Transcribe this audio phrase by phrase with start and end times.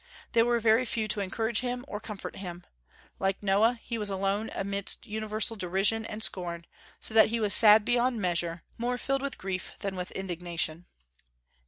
[0.31, 2.65] There were very few to encourage him or comfort him.
[3.19, 6.65] Like Noah, he was alone amidst universal derision and scorn,
[6.99, 10.87] so that he was sad beyond measure, more filled with grief than with indignation.